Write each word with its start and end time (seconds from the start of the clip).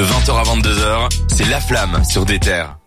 De 0.00 0.04
20h 0.06 0.30
à 0.30 0.42
22h, 0.44 1.08
c'est 1.28 1.46
La 1.50 1.60
Flamme 1.60 2.02
sur 2.10 2.24
des 2.24 2.38
terres. 2.38 2.78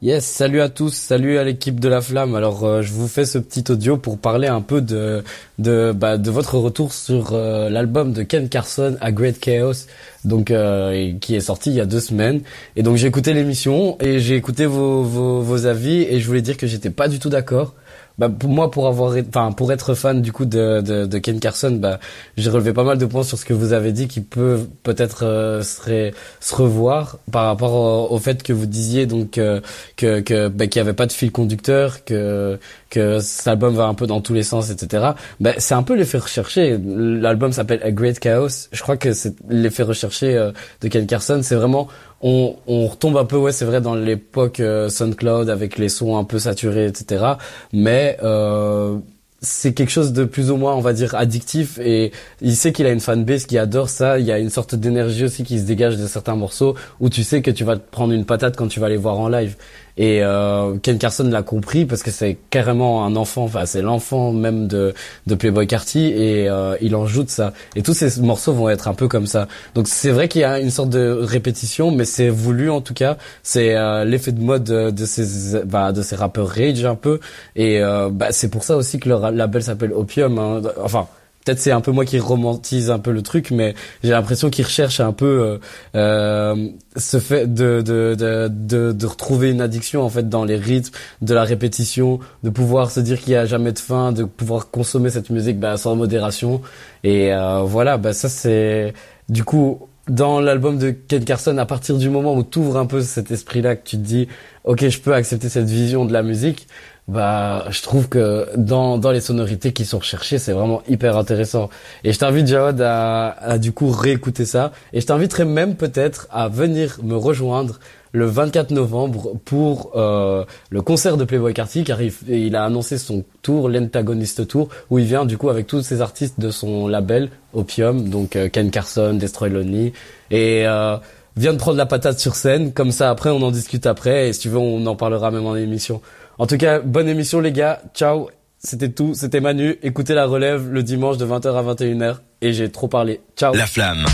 Yes, 0.00 0.24
salut 0.24 0.60
à 0.60 0.68
tous, 0.68 0.94
salut 0.94 1.38
à 1.38 1.42
l'équipe 1.42 1.80
de 1.80 1.88
La 1.88 2.00
Flamme. 2.00 2.36
Alors, 2.36 2.62
euh, 2.62 2.82
je 2.82 2.92
vous 2.92 3.08
fais 3.08 3.24
ce 3.24 3.36
petit 3.36 3.64
audio 3.68 3.96
pour 3.96 4.16
parler 4.16 4.46
un 4.46 4.60
peu 4.60 4.80
de 4.80 5.24
bah, 5.58 6.16
votre 6.18 6.56
retour 6.56 6.92
sur 6.92 7.32
euh, 7.32 7.68
l'album 7.68 8.12
de 8.12 8.22
Ken 8.22 8.48
Carson, 8.48 8.96
A 9.00 9.10
Great 9.10 9.40
Chaos, 9.40 9.88
donc 10.24 10.52
euh, 10.52 11.14
qui 11.20 11.34
est 11.34 11.40
sorti 11.40 11.70
il 11.70 11.76
y 11.76 11.80
a 11.80 11.84
deux 11.84 11.98
semaines. 11.98 12.42
Et 12.76 12.84
donc 12.84 12.94
j'ai 12.94 13.08
écouté 13.08 13.34
l'émission 13.34 13.96
et 13.98 14.20
j'ai 14.20 14.36
écouté 14.36 14.66
vos 14.66 15.66
avis 15.66 16.02
et 16.02 16.20
je 16.20 16.26
voulais 16.28 16.42
dire 16.42 16.56
que 16.56 16.68
j'étais 16.68 16.90
pas 16.90 17.08
du 17.08 17.18
tout 17.18 17.28
d'accord 17.28 17.74
bah, 18.20 18.28
pour 18.28 18.50
moi, 18.50 18.70
pour 18.70 18.86
avoir, 18.86 19.16
enfin, 19.16 19.50
pour 19.50 19.72
être 19.72 19.94
fan 19.94 20.20
du 20.20 20.30
coup 20.30 20.44
de, 20.44 20.82
de, 20.82 21.06
de 21.06 21.18
Ken 21.18 21.40
Carson, 21.40 21.70
bah, 21.70 21.98
j'ai 22.36 22.50
relevé 22.50 22.74
pas 22.74 22.84
mal 22.84 22.98
de 22.98 23.06
points 23.06 23.22
sur 23.22 23.38
ce 23.38 23.46
que 23.46 23.54
vous 23.54 23.72
avez 23.72 23.92
dit 23.92 24.08
qui 24.08 24.20
peut 24.20 24.60
peut-être 24.82 25.24
euh, 25.24 25.62
se, 25.62 26.12
se 26.38 26.54
revoir 26.54 27.16
par 27.32 27.46
rapport 27.46 28.12
au, 28.12 28.18
fait 28.18 28.42
que 28.42 28.52
vous 28.52 28.66
disiez 28.66 29.06
donc 29.06 29.38
euh, 29.38 29.62
que 29.96 30.20
que 30.20 30.48
bah, 30.48 30.66
qu'il 30.66 30.80
y 30.80 30.82
avait 30.82 30.92
pas 30.92 31.06
de 31.06 31.12
fil 31.12 31.32
conducteur, 31.32 32.04
que 32.04 32.58
que 32.90 33.20
cet 33.20 33.48
album 33.48 33.74
va 33.74 33.84
un 33.84 33.94
peu 33.94 34.06
dans 34.06 34.20
tous 34.20 34.34
les 34.34 34.42
sens, 34.42 34.68
etc. 34.68 35.12
Bah, 35.40 35.52
c'est 35.56 35.74
un 35.74 35.82
peu 35.82 35.94
l'effet 35.94 36.18
recherché. 36.18 36.78
L'album 36.78 37.52
s'appelle 37.52 37.80
A 37.82 37.90
Great 37.90 38.18
Chaos. 38.18 38.68
Je 38.70 38.82
crois 38.82 38.98
que 38.98 39.14
c'est 39.14 39.34
l'effet 39.48 39.84
recherché 39.84 40.36
euh, 40.36 40.52
de 40.82 40.88
Ken 40.88 41.06
Carson. 41.06 41.40
C'est 41.42 41.54
vraiment 41.54 41.88
on, 42.20 42.56
on 42.66 42.86
retombe 42.86 43.16
un 43.16 43.24
peu, 43.24 43.36
ouais, 43.36 43.52
c'est 43.52 43.64
vrai, 43.64 43.80
dans 43.80 43.94
l'époque 43.94 44.60
euh, 44.60 44.88
SoundCloud 44.88 45.48
avec 45.48 45.78
les 45.78 45.88
sons 45.88 46.16
un 46.16 46.24
peu 46.24 46.38
saturés, 46.38 46.86
etc. 46.86 47.24
Mais 47.72 48.18
euh, 48.22 48.96
c'est 49.40 49.72
quelque 49.72 49.90
chose 49.90 50.12
de 50.12 50.24
plus 50.24 50.50
ou 50.50 50.56
moins, 50.56 50.74
on 50.74 50.80
va 50.80 50.92
dire, 50.92 51.14
addictif. 51.14 51.78
Et 51.78 52.12
il 52.42 52.54
sait 52.54 52.72
qu'il 52.72 52.86
a 52.86 52.90
une 52.90 53.00
fanbase 53.00 53.46
qui 53.46 53.56
adore 53.56 53.88
ça. 53.88 54.18
Il 54.18 54.26
y 54.26 54.32
a 54.32 54.38
une 54.38 54.50
sorte 54.50 54.74
d'énergie 54.74 55.24
aussi 55.24 55.44
qui 55.44 55.58
se 55.58 55.64
dégage 55.64 55.96
de 55.96 56.06
certains 56.06 56.36
morceaux 56.36 56.74
où 57.00 57.08
tu 57.08 57.24
sais 57.24 57.40
que 57.40 57.50
tu 57.50 57.64
vas 57.64 57.76
te 57.76 57.90
prendre 57.90 58.12
une 58.12 58.26
patate 58.26 58.56
quand 58.56 58.68
tu 58.68 58.80
vas 58.80 58.90
les 58.90 58.98
voir 58.98 59.18
en 59.18 59.28
live. 59.28 59.56
Et 60.00 60.22
euh, 60.22 60.78
Ken 60.78 60.96
Carson 60.96 61.24
l'a 61.24 61.42
compris 61.42 61.84
parce 61.84 62.02
que 62.02 62.10
c'est 62.10 62.38
carrément 62.48 63.04
un 63.04 63.16
enfant, 63.16 63.44
enfin 63.44 63.66
c'est 63.66 63.82
l'enfant 63.82 64.32
même 64.32 64.66
de, 64.66 64.94
de 65.26 65.34
Playboy 65.34 65.66
Carty 65.66 66.06
et 66.06 66.48
euh, 66.48 66.74
il 66.80 66.96
en 66.96 67.04
joue 67.04 67.22
de 67.22 67.28
ça. 67.28 67.52
Et 67.76 67.82
tous 67.82 67.92
ces 67.92 68.18
morceaux 68.22 68.54
vont 68.54 68.70
être 68.70 68.88
un 68.88 68.94
peu 68.94 69.08
comme 69.08 69.26
ça. 69.26 69.46
Donc 69.74 69.88
c'est 69.88 70.10
vrai 70.10 70.28
qu'il 70.28 70.40
y 70.40 70.44
a 70.44 70.58
une 70.58 70.70
sorte 70.70 70.88
de 70.88 71.10
répétition, 71.20 71.90
mais 71.90 72.06
c'est 72.06 72.30
voulu 72.30 72.70
en 72.70 72.80
tout 72.80 72.94
cas. 72.94 73.18
C'est 73.42 73.76
euh, 73.76 74.06
l'effet 74.06 74.32
de 74.32 74.40
mode 74.40 74.64
de, 74.64 75.04
ces 75.04 75.60
bah, 75.66 75.92
de 75.92 76.00
ces 76.00 76.16
rappeurs 76.16 76.48
rage 76.48 76.82
un 76.86 76.94
peu. 76.94 77.20
Et 77.54 77.82
euh, 77.82 78.08
bah, 78.10 78.28
c'est 78.30 78.48
pour 78.48 78.64
ça 78.64 78.78
aussi 78.78 79.00
que 79.00 79.10
le 79.10 79.36
label 79.36 79.62
s'appelle 79.62 79.92
Opium. 79.92 80.38
Hein. 80.38 80.62
Enfin 80.82 81.08
peut-être 81.44 81.58
c'est 81.58 81.72
un 81.72 81.80
peu 81.80 81.90
moi 81.90 82.04
qui 82.04 82.18
romantise 82.18 82.90
un 82.90 82.98
peu 82.98 83.12
le 83.12 83.22
truc, 83.22 83.50
mais 83.50 83.74
j'ai 84.02 84.10
l'impression 84.10 84.50
qu'il 84.50 84.64
recherche 84.64 85.00
un 85.00 85.12
peu 85.12 85.26
euh, 85.26 85.58
euh, 85.94 86.68
ce 86.96 87.18
fait 87.18 87.52
de 87.52 87.82
de, 87.82 88.14
de, 88.14 88.48
de 88.48 88.92
de 88.92 89.06
retrouver 89.06 89.50
une 89.50 89.60
addiction 89.60 90.02
en 90.02 90.08
fait 90.10 90.28
dans 90.28 90.44
les 90.44 90.56
rythmes, 90.56 90.94
de 91.22 91.34
la 91.34 91.44
répétition, 91.44 92.20
de 92.42 92.50
pouvoir 92.50 92.90
se 92.90 93.00
dire 93.00 93.20
qu'il 93.20 93.32
y 93.32 93.36
a 93.36 93.46
jamais 93.46 93.72
de 93.72 93.78
fin, 93.78 94.12
de 94.12 94.24
pouvoir 94.24 94.70
consommer 94.70 95.10
cette 95.10 95.30
musique 95.30 95.58
bah, 95.58 95.76
sans 95.76 95.96
modération. 95.96 96.60
Et 97.04 97.32
euh, 97.32 97.62
voilà, 97.62 97.96
bah 97.96 98.12
ça 98.12 98.28
c'est 98.28 98.92
du 99.28 99.44
coup 99.44 99.80
dans 100.08 100.40
l'album 100.40 100.76
de 100.76 100.90
Ken 100.90 101.24
Carson, 101.24 101.56
à 101.58 101.66
partir 101.66 101.96
du 101.96 102.10
moment 102.10 102.34
où 102.34 102.42
tu 102.42 102.58
ouvres 102.58 102.76
un 102.78 102.86
peu 102.86 103.00
cet 103.00 103.30
esprit-là, 103.30 103.76
que 103.76 103.86
tu 103.86 103.96
te 103.96 104.02
dis, 104.02 104.28
ok, 104.64 104.88
je 104.88 105.00
peux 105.00 105.14
accepter 105.14 105.48
cette 105.48 105.68
vision 105.68 106.04
de 106.04 106.12
la 106.12 106.22
musique, 106.22 106.66
bah, 107.10 107.64
je 107.70 107.82
trouve 107.82 108.08
que 108.08 108.46
dans, 108.56 108.96
dans 108.96 109.10
les 109.10 109.20
sonorités 109.20 109.72
qui 109.72 109.84
sont 109.84 109.98
recherchées, 109.98 110.38
c'est 110.38 110.52
vraiment 110.52 110.82
hyper 110.88 111.16
intéressant. 111.16 111.68
Et 112.04 112.12
je 112.12 112.18
t'invite, 112.18 112.46
Jawad, 112.46 112.80
à, 112.80 113.30
à 113.30 113.58
du 113.58 113.72
coup 113.72 113.90
réécouter 113.90 114.44
ça. 114.44 114.70
Et 114.92 115.00
je 115.00 115.06
t'inviterai 115.06 115.44
même 115.44 115.74
peut-être 115.74 116.28
à 116.30 116.48
venir 116.48 116.98
me 117.02 117.16
rejoindre 117.16 117.80
le 118.12 118.26
24 118.26 118.70
novembre 118.70 119.34
pour 119.44 119.92
euh, 119.94 120.44
le 120.70 120.82
concert 120.82 121.16
de 121.16 121.24
Playboy 121.24 121.54
Carty 121.54 121.84
car 121.84 122.00
il, 122.02 122.12
il 122.28 122.56
a 122.56 122.64
annoncé 122.64 122.98
son 122.98 123.24
tour, 123.42 123.68
l'antagoniste 123.68 124.46
tour, 124.46 124.68
où 124.90 124.98
il 124.98 125.04
vient 125.04 125.24
du 125.24 125.38
coup 125.38 125.48
avec 125.48 125.66
tous 125.66 125.82
ces 125.82 126.00
artistes 126.00 126.38
de 126.40 126.50
son 126.50 126.88
label 126.88 127.30
Opium, 127.54 128.08
donc 128.08 128.36
euh, 128.36 128.48
Ken 128.48 128.70
Carson, 128.70 129.14
Destroy 129.14 129.48
Lonely, 129.50 129.92
et 130.30 130.64
euh, 130.66 130.96
vient 131.40 131.52
de 131.52 131.58
prendre 131.58 131.76
la 131.76 131.86
patate 131.86 132.20
sur 132.20 132.36
scène, 132.36 132.72
comme 132.72 132.92
ça 132.92 133.10
après 133.10 133.30
on 133.30 133.42
en 133.42 133.50
discute 133.50 133.86
après, 133.86 134.28
et 134.28 134.32
si 134.32 134.40
tu 134.40 134.48
veux 134.48 134.58
on 134.58 134.86
en 134.86 134.94
parlera 134.94 135.30
même 135.30 135.46
en 135.46 135.56
émission. 135.56 136.00
En 136.38 136.46
tout 136.46 136.56
cas, 136.56 136.80
bonne 136.80 137.08
émission 137.08 137.40
les 137.40 137.52
gars. 137.52 137.82
Ciao. 137.94 138.28
C'était 138.62 138.90
tout. 138.90 139.14
C'était 139.14 139.40
Manu. 139.40 139.78
Écoutez 139.82 140.14
la 140.14 140.26
relève 140.26 140.70
le 140.70 140.82
dimanche 140.82 141.16
de 141.16 141.24
20h 141.24 141.54
à 141.54 141.74
21h. 141.74 142.16
Et 142.42 142.52
j'ai 142.52 142.70
trop 142.70 142.88
parlé. 142.88 143.20
Ciao. 143.36 143.54
La 143.54 143.66
flamme. 143.66 144.04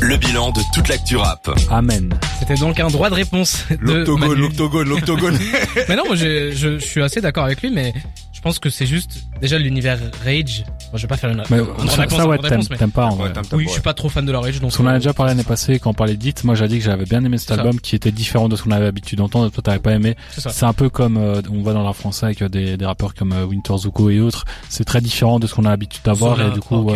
Le 0.00 0.16
bilan 0.16 0.50
de 0.50 0.60
toute 0.74 0.88
l'actu 0.88 1.16
rap. 1.16 1.48
Amen. 1.70 2.12
C'était 2.38 2.56
donc 2.56 2.78
un 2.80 2.88
droit 2.88 3.08
de 3.08 3.14
réponse. 3.14 3.64
L'octogone, 3.80 4.38
l'octogone, 4.38 4.88
l'octogone. 4.88 5.38
mais 5.88 5.96
non, 5.96 6.04
moi 6.06 6.16
je, 6.16 6.52
je, 6.52 6.78
suis 6.78 7.02
assez 7.02 7.20
d'accord 7.20 7.44
avec 7.44 7.62
lui, 7.62 7.70
mais 7.70 7.94
je 7.94 8.22
pense 8.46 8.60
que 8.60 8.70
c'est 8.70 8.86
juste 8.86 9.24
déjà 9.40 9.58
l'univers 9.58 9.98
Rage. 10.24 10.64
Bon, 10.92 10.98
je 10.98 11.02
vais 11.02 11.08
pas 11.08 11.16
faire 11.16 11.30
une, 11.30 11.42
mais, 11.50 11.58
une 11.58 11.88
ça, 11.88 12.02
réponse, 12.02 12.16
ça, 12.16 12.28
ouais, 12.28 12.38
t'aimes 12.38 12.92
pas 12.92 13.06
en 13.06 13.16
vrai. 13.16 13.32
oui, 13.52 13.64
je 13.66 13.70
suis 13.70 13.80
pas 13.80 13.92
trop 13.92 14.08
fan 14.08 14.24
de 14.24 14.30
la 14.30 14.38
Rage. 14.38 14.60
Donc 14.60 14.70
on 14.78 14.84
en 14.84 14.86
a 14.86 14.98
déjà 14.98 15.12
parlé 15.12 15.32
l'année 15.32 15.42
passée 15.42 15.80
quand 15.80 15.90
on 15.90 15.94
parlait 15.94 16.16
d'Hit. 16.16 16.44
Moi, 16.44 16.54
j'ai 16.54 16.68
dit 16.68 16.78
que 16.78 16.84
j'avais 16.84 17.06
bien 17.06 17.24
aimé 17.24 17.38
cet 17.38 17.50
album 17.50 17.80
qui 17.80 17.96
était 17.96 18.12
différent 18.12 18.48
de 18.48 18.54
ce 18.54 18.62
qu'on 18.62 18.70
avait 18.70 18.84
l'habitude 18.84 19.18
d'entendre. 19.18 19.50
Toi, 19.50 19.62
t'avais 19.64 19.80
pas 19.80 19.92
aimé. 19.92 20.14
C'est 20.36 20.64
un 20.64 20.72
peu 20.72 20.88
comme 20.88 21.16
euh, 21.16 21.42
on 21.50 21.62
voit 21.62 21.72
dans 21.72 21.82
la 21.82 21.92
français 21.92 22.26
avec 22.26 22.44
des, 22.44 22.76
des 22.76 22.86
rappeurs 22.86 23.14
comme 23.14 23.32
euh, 23.32 23.44
Winter 23.44 23.76
Zuko 23.78 24.10
et 24.10 24.20
autres. 24.20 24.44
C'est 24.68 24.84
très 24.84 25.00
différent 25.00 25.40
de 25.40 25.48
ce 25.48 25.54
qu'on 25.54 25.64
a 25.64 25.70
l'habitude 25.70 26.02
d'avoir 26.04 26.40
et 26.40 26.52
du 26.52 26.60
coup. 26.60 26.88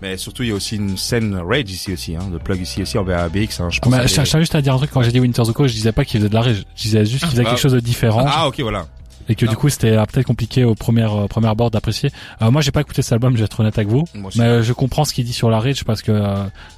Mais 0.00 0.16
surtout, 0.16 0.42
il 0.42 0.48
y 0.48 0.52
a 0.52 0.56
aussi 0.56 0.74
une 0.74 0.96
scène 0.96 1.36
rage 1.36 1.70
ici 1.70 1.92
aussi, 1.92 2.16
hein, 2.16 2.28
de 2.32 2.38
plug 2.38 2.60
ici 2.60 2.82
aussi 2.82 2.98
en 2.98 3.04
VABX. 3.04 3.60
Hein, 3.60 3.70
je 3.70 3.78
pense. 3.78 3.92
Bah, 3.92 4.02
je 4.02 4.08
cherchais 4.08 4.40
juste 4.40 4.56
à 4.56 4.60
dire 4.60 4.74
un 4.74 4.78
truc 4.78 4.90
quand 4.90 5.02
j'ai 5.02 5.12
dit 5.12 5.20
Winter 5.20 5.44
Zuko, 5.44 5.68
je 5.68 5.72
disais 5.72 5.92
pas 5.92 6.04
qu'il 6.04 6.18
faisait 6.18 6.28
de 6.28 6.34
la 6.34 6.42
rage, 6.42 6.64
je 6.74 6.82
disais 6.82 7.04
juste 7.04 7.22
qu'il 7.22 7.30
faisait 7.30 7.42
ah. 7.46 7.50
quelque 7.50 7.60
chose 7.60 7.74
de 7.74 7.78
différent. 7.78 8.24
Ah 8.26 8.48
ok 8.48 8.58
voilà 8.58 8.86
et 9.28 9.34
que 9.34 9.46
du 9.46 9.56
coup 9.56 9.68
c'était 9.68 9.96
euh, 9.96 10.04
peut-être 10.04 10.26
compliqué 10.26 10.64
au 10.64 10.74
premier 10.74 11.04
euh, 11.04 11.26
premier 11.26 11.48
abord 11.48 11.70
d'apprécier. 11.70 12.10
Euh, 12.40 12.50
moi 12.50 12.60
j'ai 12.60 12.70
pas 12.70 12.80
écouté 12.80 13.02
cet 13.02 13.12
album, 13.12 13.34
je 13.34 13.38
vais 13.38 13.44
être 13.44 13.60
honnête 13.60 13.78
avec 13.78 13.88
vous, 13.88 14.04
mais 14.36 14.62
je 14.62 14.72
comprends 14.72 15.04
ce 15.04 15.12
qu'il 15.12 15.24
dit 15.24 15.32
sur 15.32 15.50
la 15.50 15.60
Rich 15.60 15.84
parce 15.84 16.02
que 16.02 16.12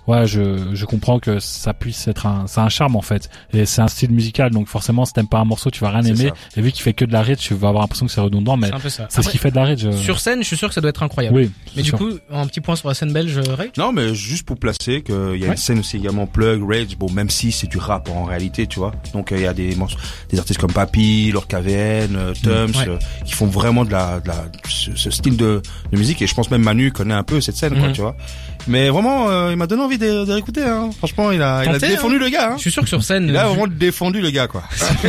ouais 0.07 0.27
je 0.27 0.71
je 0.73 0.85
comprends 0.85 1.19
que 1.19 1.39
ça 1.39 1.75
puisse 1.75 2.07
être 2.09 2.27
un 2.27 2.47
c'est 2.47 2.61
un 2.61 2.69
charme 2.69 2.97
en 2.97 3.03
fait 3.03 3.31
et 3.53 3.67
c'est 3.67 3.83
un 3.83 3.89
style 3.89 4.13
musical 4.13 4.51
donc 4.51 4.69
forcément 4.69 5.05
si 5.05 5.13
t'aimes 5.13 5.29
pas 5.29 5.39
un 5.39 5.45
morceau 5.45 5.71
tu 5.71 5.81
vas 5.81 5.91
rien 5.91 6.03
aimer 6.03 6.31
et 6.57 6.61
vu 6.61 6.73
qu'il 6.73 6.83
fait 6.83 6.93
que 6.93 7.05
de 7.05 7.13
la 7.13 7.23
Rich 7.23 7.41
tu 7.41 7.55
vas 7.55 7.69
avoir 7.69 7.83
l'impression 7.83 8.07
que 8.07 8.13
c'est 8.13 8.21
redondant 8.21 8.57
mais 8.57 8.71
c'est 8.89 9.23
ce 9.23 9.29
qui 9.29 9.39
fait 9.39 9.51
de 9.51 9.57
la 9.57 9.65
Rich. 9.65 9.91
Sur 9.93 10.21
scène 10.21 10.43
je 10.43 10.47
suis 10.47 10.57
sûr 10.57 10.69
que 10.69 10.75
ça 10.75 10.81
doit 10.81 10.91
être 10.91 11.03
incroyable. 11.03 11.37
Oui. 11.37 11.51
Mais 11.77 11.83
du 11.83 11.93
coup 11.93 12.11
un 12.31 12.47
petit 12.47 12.61
point 12.61 12.77
sur 12.77 12.89
la 12.89 12.95
scène 12.95 13.13
belge 13.13 13.39
Rage. 13.39 13.71
Non 13.77 13.93
mais 13.93 14.15
juste 14.15 14.47
pour 14.47 14.59
placer 14.59 15.03
qu'il 15.03 15.37
y 15.37 15.45
a 15.45 15.49
une 15.49 15.57
scène 15.57 15.79
aussi 15.79 15.97
également 15.97 16.27
plug 16.27 16.63
Rage 16.69 16.97
bon 16.99 17.11
même 17.11 17.31
si 17.31 17.53
c'est 17.53 17.67
du 17.67 17.79
rap 17.79 18.09
en 18.11 18.25
réalité 18.25 18.67
tu 18.67 18.79
vois 18.79 18.93
donc 19.13 19.29
il 19.31 19.41
y 19.41 19.47
a 19.47 19.55
des 19.55 19.77
des 20.31 20.39
artistes 20.39 20.61
comme 20.61 20.73
Papy, 20.73 21.31
Lord 21.33 21.47
KVN, 21.47 22.34
Tums 22.43 22.99
qui 23.25 23.33
font 23.33 23.47
vraiment 23.47 23.85
de 23.85 23.93
la, 23.93 24.21
de 24.21 24.29
la 24.29 24.47
ce, 24.69 25.11
style 25.11 25.37
de, 25.37 25.63
de, 25.93 25.99
musique 25.99 26.21
et 26.23 26.27
je 26.27 26.35
pense 26.35 26.51
même 26.51 26.63
Manu 26.63 26.93
connaît 26.93 27.15
un 27.15 27.23
peu 27.23 27.41
cette 27.41 27.57
scène 27.57 27.75
quoi 27.75 27.89
mhm. 27.89 27.93
tu 27.93 28.01
vois 28.01 28.17
mais 28.67 28.89
vraiment 28.89 29.29
euh, 29.29 29.51
il 29.51 29.57
m'a 29.57 29.67
donné 29.67 29.83
envie 29.83 29.99
de, 29.99 30.25
de 30.25 30.33
réécouter 30.33 30.63
hein. 30.63 30.91
franchement 30.97 31.31
il 31.31 31.43
a, 31.43 31.65
il 31.65 31.71
a 31.71 31.79
défendu 31.79 32.17
hein. 32.17 32.19
le 32.19 32.29
gars 32.29 32.51
hein. 32.51 32.55
je 32.57 32.63
suis 32.63 32.71
sûr 32.71 32.83
que 32.83 32.89
sur 32.89 33.03
scène 33.03 33.27
il 33.29 33.37
a 33.37 33.47
vraiment 33.47 33.67
défendu 33.67 34.21
le 34.21 34.31
gars 34.31 34.47
quoi 34.47 34.65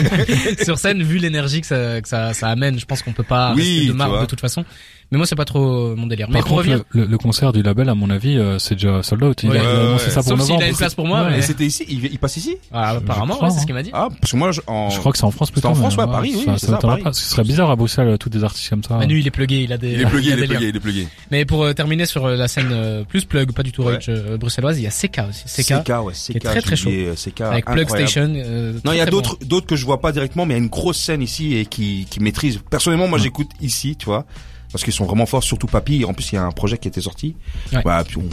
sur 0.64 0.78
scène 0.78 1.02
vu 1.04 1.18
l'énergie 1.18 1.62
que 1.62 1.68
ça, 1.68 2.02
que 2.02 2.08
ça, 2.08 2.34
ça 2.34 2.50
amène 2.50 2.80
je 2.80 2.86
pense 2.86 3.02
qu'on 3.02 3.14
peut 3.14 3.24
pas 3.24 3.54
oui, 3.56 3.78
rester 3.78 3.88
de 3.88 3.94
marre 3.94 4.22
de 4.22 4.26
toute 4.26 4.42
façon 4.42 4.66
mais 5.12 5.18
moi, 5.18 5.28
c'est 5.28 5.36
pas 5.36 5.46
trop 5.46 5.96
mon 5.96 6.08
délire. 6.08 6.28
mais 6.32 6.42
pour 6.42 6.58
revenir... 6.58 6.84
le, 6.90 7.06
le, 7.06 7.18
concert 7.18 7.54
du 7.54 7.62
label, 7.62 7.90
à 7.90 7.96
mon 7.96 8.10
avis, 8.10 8.38
euh, 8.38 8.58
c'est 8.58 8.76
déjà 8.76 9.04
sold 9.04 9.24
out. 9.24 9.44
Il 9.44 9.52
ouais, 9.52 9.60
a 9.60 10.00
ça 10.00 10.24
pour 10.24 10.38
Sauf 10.38 10.42
s'il 10.42 10.62
a 10.62 10.68
une 10.68 10.76
place 10.76 10.96
pour 10.96 11.06
moi. 11.06 11.30
Mais 11.30 11.42
c'était 11.42 11.66
ici? 11.66 11.86
Il, 11.88 12.06
il, 12.06 12.18
passe 12.18 12.38
ici? 12.38 12.58
Ah, 12.72 12.92
apparemment, 12.92 13.42
ouais, 13.42 13.52
c'est 13.52 13.60
ce 13.60 13.66
qu'il 13.66 13.76
m'a 13.76 13.84
dit. 13.84 13.92
Ah, 13.94 14.08
parce 14.20 14.32
que 14.32 14.38
moi, 14.38 14.52
je, 14.52 14.62
en... 14.66 14.90
je 14.90 15.00
crois 15.00 15.12
que 15.12 15.18
c'est 15.18 15.26
en 15.26 15.32
France 15.32 15.52
plutôt. 15.52 15.68
en 15.68 15.76
France, 15.76 15.96
ouais, 15.96 16.04
à 16.04 16.08
Paris, 16.08 16.34
oui. 16.36 16.46
Ça, 16.58 16.58
ça, 16.58 16.78
Pas? 16.78 17.14
Ce 17.14 17.30
serait 17.30 17.44
bizarre 17.44 17.70
à 17.70 17.76
Bruxelles, 17.76 18.18
tous 18.18 18.30
des 18.30 18.44
artistes 18.44 18.70
comme 18.70 18.84
ça. 18.84 18.98
Manu, 18.98 19.20
il 19.20 19.28
est 19.28 19.32
plugué, 19.32 19.64
il 19.64 19.74
a 19.74 19.78
des. 19.78 19.94
Il 19.94 20.02
est 20.02 20.06
plugué, 20.06 20.32
il 20.38 20.44
est 20.44 20.48
plugué, 20.48 20.68
il 20.70 20.76
est 20.76 20.80
plugué. 20.80 21.08
Mais 21.30 21.46
pour 21.46 21.64
euh, 21.64 21.74
terminer 21.74 22.06
sur 22.06 22.26
euh, 22.26 22.36
la 22.36 22.48
scène 22.48 23.06
plus 23.08 23.26
plug, 23.26 23.52
pas 23.52 23.64
du 23.64 23.72
tout 23.72 23.84
rage 23.84 24.10
bruxelloise, 24.40 24.80
il 24.80 24.84
y 24.84 24.88
a 24.88 24.92
CK 24.92 25.22
aussi. 25.30 25.64
CK, 25.64 25.90
ouais, 26.04 26.14
CK, 26.14 26.40
très 26.40 26.62
très 26.62 26.76
chaud. 26.76 26.90
Avec 27.42 27.66
Plug 27.66 27.90
Station. 27.90 28.28
Non, 28.84 28.92
il 28.92 28.98
y 28.98 29.02
a 29.02 29.06
d'autres, 29.06 29.38
d'autres 29.46 29.68
que 29.68 29.76
je 29.76 29.86
vois 29.86 30.02
pas 30.02 30.12
directement, 30.12 30.46
mais 30.46 30.56
il 30.56 30.58
y 30.58 30.60
a 30.60 30.64
une 30.64 30.70
grosse 30.70 30.98
scène 30.98 31.22
ici 31.22 31.56
et 31.56 31.66
qui, 31.66 32.08
qui 32.10 32.20
maîtrise. 32.20 32.60
Personnellement, 32.70 33.08
moi, 33.08 33.20
j'écoute 33.20 33.50
ici, 33.62 33.96
tu 33.96 34.06
vois 34.06 34.26
parce 34.76 34.84
qu'ils 34.84 34.92
sont 34.92 35.06
vraiment 35.06 35.26
forts, 35.26 35.42
surtout 35.42 35.68
Papy. 35.68 36.04
En 36.04 36.14
plus, 36.14 36.34
il 36.34 36.36
y 36.36 36.38
a 36.38 36.44
un 36.44 36.52
projet 36.52 36.78
qui 36.78 36.90
était 36.90 37.00
sorti. 37.00 37.34
Ouais. 37.72 37.82
Bah, 37.82 38.04
puis 38.06 38.18
on 38.18 38.24